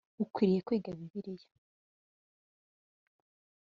[0.23, 1.47] ukwiriye kwiga Bibiliya